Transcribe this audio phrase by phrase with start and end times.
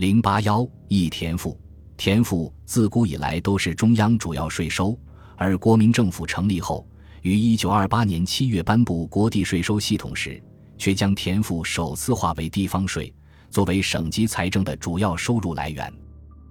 [0.00, 1.60] 零八幺一田赋，
[1.98, 4.98] 田赋自古以来都是中央主要税收，
[5.36, 6.88] 而国民政府成立后，
[7.20, 10.42] 于一九二八年七月颁布国地税收系统时，
[10.78, 13.12] 却将田赋首次划为地方税，
[13.50, 15.92] 作为省级财政的主要收入来源。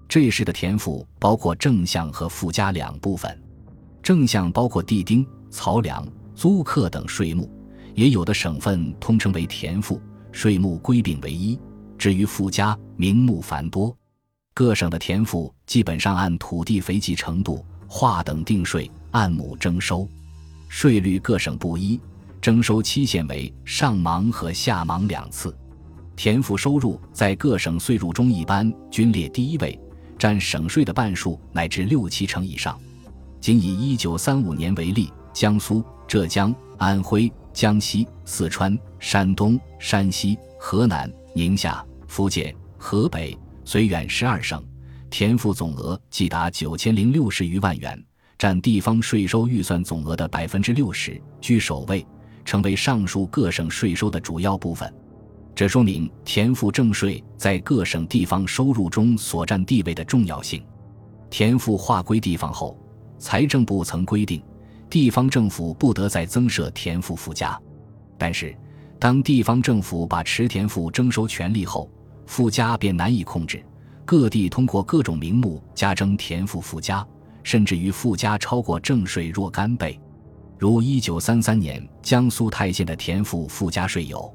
[0.07, 3.35] 这时的田赋包括正项和附加两部分，
[4.03, 7.51] 正项包括地丁、漕粮、租客等税目，
[7.95, 9.99] 也有的省份通称为田赋，
[10.31, 11.59] 税目归并为一。
[11.99, 13.95] 至于附加，名目繁多，
[14.53, 20.07] 各省的田赋基本上按土地肥瘠程度划等定税，按亩征收，
[20.69, 21.99] 税率各省不一，
[22.41, 25.55] 征收期限为上芒和下芒两次。
[26.15, 29.79] 田赋收入在各省税入中一般均列第一位。
[30.17, 32.77] 占省税的半数乃至六七成以上。
[33.39, 44.61] 仅以一九三五年为例，江苏、浙江、安徽、江西、四川、山东、山西、河南、宁夏、福建、河北、绥远十二省，
[45.11, 48.03] 田赋总额计达九千零六十余万元，
[48.35, 52.05] 占地方税收预算总额的百分之六十，居首位，
[52.43, 54.91] 成为上述各省税收的主要部分。
[55.53, 60.63] 这说明田赋正税在各省地方收入中所占地位的重要性。
[61.29, 62.75] 田赋划归地方后，
[63.19, 64.41] 财政部曾规定，
[64.89, 67.57] 地方政府不得再增设田赋附加。
[68.17, 68.57] 但是，
[68.97, 71.89] 当地方政府把持田赋征收权力后，
[72.29, 73.65] 附加便难以控制，
[74.05, 77.05] 各地通过各种名目加征田赋附加，
[77.41, 79.99] 甚至于附加超过正税若干倍。
[80.59, 84.31] 如一九三三年江苏泰县的田赋附加税有。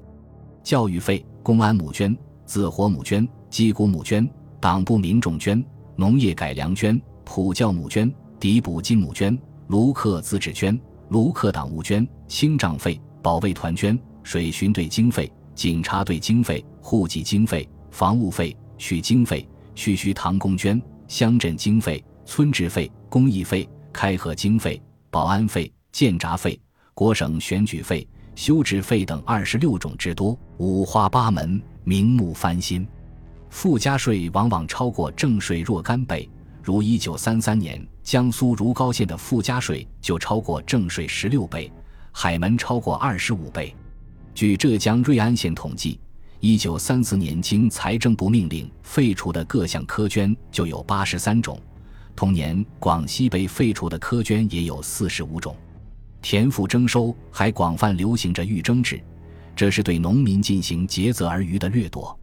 [0.65, 2.15] 教育费、公安募捐、
[2.45, 5.65] 自活募捐、击鼓募捐、党部民众捐、
[5.95, 10.79] 农业改良捐、普教募捐、抵补金募捐、卢克自治捐、
[11.11, 26.61] 卢克党务捐、清账费、保卫团捐、水巡队经费、警察队经费、户籍经费、房屋费、许经费、蓄须堂公捐、乡镇经费、村治费、公益费、开河经费、保安费、建闸费、
[26.93, 28.05] 国省选举费。
[28.35, 32.85] 修职费等二十六种之多，五花八门，名目翻新。
[33.49, 36.29] 附加税往往超过正税若干倍，
[36.65, 41.71] 如一九三三年江苏如皋县的附加税就超过正税十六倍，
[42.11, 43.73] 海门超过二十五倍。
[44.35, 46.01] 据浙江瑞安县统计，
[46.47, 51.59] 一九三四年经财政部命令废除的各项苛捐就有八十三种，
[52.15, 55.57] 同年广西被废除的苛捐也有四十五种。
[56.21, 59.01] 田赋征收还广泛流行着预征制，
[59.57, 62.15] 这是对农民进行竭泽而渔的掠夺。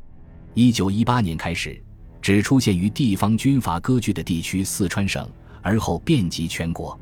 [0.54, 1.84] 一九一八年开始，
[2.22, 5.28] 只出现于地方军阀割据的地区四川省，
[5.64, 6.96] 而后遍及全国。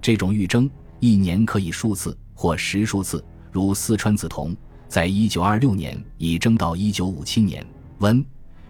[0.00, 4.56] 这种预征一年可以数次或十数次，如四川梓潼，
[4.94, 7.60] 在一九二六年已征到一九五七年；
[7.98, 8.24] 温、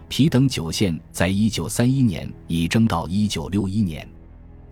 [0.07, 4.09] 皮等九县，在一九三一年已征到一九六一年。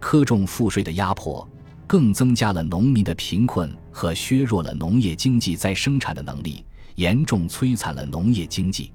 [0.02, 1.48] 苛重赋税的压迫。
[1.86, 6.66] 更增加了农民的贫困和削弱了农业经济再生产的能力，
[6.96, 8.92] 严重摧残了农业经济。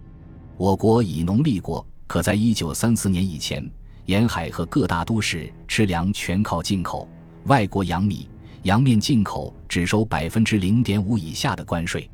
[0.56, 3.64] 我国以农立国，可在一九三四年以前，
[4.06, 7.08] 沿海和各大都市吃粮全靠进口，
[7.44, 8.28] 外国洋米、
[8.64, 12.10] 洋面进口只收百分之零点五以下的关税，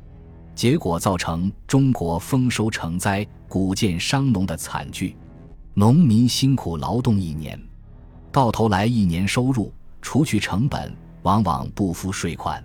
[0.55, 5.15] 结果造成中国丰收成灾、谷贱伤农的惨剧。
[5.73, 7.61] 农民辛苦劳动一年，
[8.31, 9.71] 到头来一年收入。
[10.01, 12.63] 除去成本，往往不敷税款，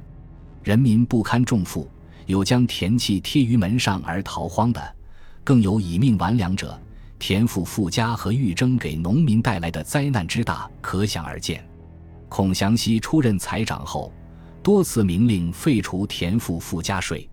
[0.62, 1.88] 人民不堪重负，
[2.26, 4.94] 有将田契贴于门上而逃荒的，
[5.42, 6.78] 更有以命完粮者。
[7.18, 11.58] 田赋附加和预征给农民带来的灾难之大，可想而知。
[12.28, 14.12] 孔祥熙出任财长后，
[14.62, 17.26] 多次明令废除田赋附加税。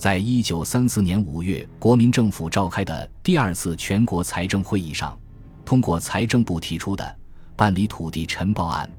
[0.00, 5.14] 在一九三四年五月，国民政府召开的第二次全国财政会议上，
[5.62, 7.16] 通过财政部提出的
[7.54, 8.90] 办理土地申报案。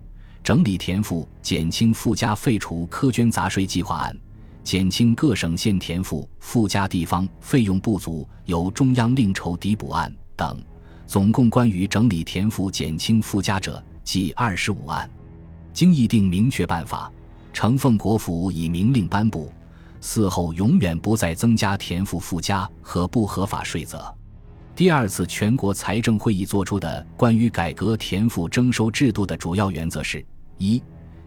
[0.43, 4.15] 整理田赋、减轻附加、废除苛捐杂税计划案，
[4.63, 10.61] 减轻各省县田赋附加地方费用不足由中央另筹抵补案等，
[11.07, 15.09] 总共关于整理田赋、减轻附加者计二十五案。
[15.73, 17.11] 经议定明确办法，
[17.51, 19.51] 承奉国府以明令颁布，
[20.01, 24.13] 嗣后永远不再增加田赋附加和不合法税则。
[24.75, 30.25] 第二次全国财政会议作出的关于改革田赋征收制度的主要原则是：
[30.57, 30.81] 一、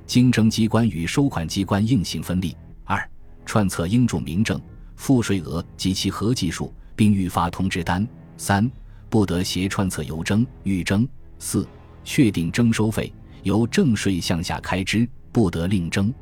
[0.07, 3.09] 经征机关与收款机关应行分立；二、
[3.45, 4.61] 串册应注明证、
[4.97, 8.05] 赋税额及其合计数，并预发通知单；
[8.37, 8.69] 三、
[9.09, 11.07] 不得携串册邮征、预征；
[11.39, 11.69] 四、
[12.03, 13.13] 确定征收费
[13.43, 16.13] 由正税向下开支，不得另征。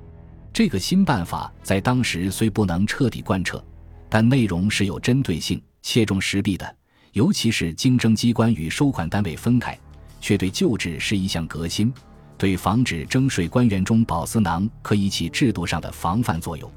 [0.53, 3.65] 这个新办法在当时虽不能彻底贯彻，
[4.11, 6.77] 但内容是有针对性、切中时弊的。
[7.13, 9.79] 尤其是经征机关与收款单位分开，
[10.21, 11.93] 却对旧制是一项革新，
[12.37, 16.71] 对防止征税官员中饱私囊可以起制度上的防范作用。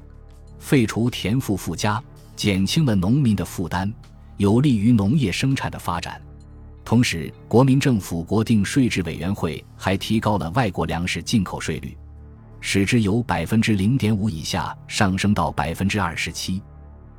[0.58, 2.02] 废除田赋附加，
[2.34, 3.92] 减轻了农民的负担，
[4.38, 6.20] 有利于农业生产的发展。
[6.84, 11.96] 同时，国民政府国定税制委员会还提高了外国粮食进口税率，
[12.60, 16.62] 使之由百分之零点五以下上升到百分之二十七。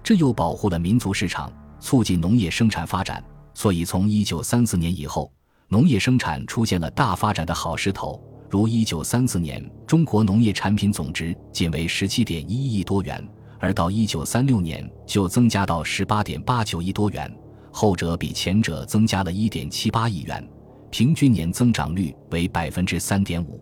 [0.04, 3.24] 这又保护了民族市场，促进农业生产发展。
[3.54, 5.32] 所以，从一九三四年以后，
[5.68, 8.22] 农业生产出现了大发展的好势头。
[8.50, 13.28] 如一九三四年，中国农业产品总值仅为十七点一亿多元，
[13.60, 17.30] 而到一九三六年就增加到十八点八九亿多元，
[17.72, 20.48] 后者比前者增加了一点七八亿元，
[20.90, 23.62] 平均年增长率为百分之三点五。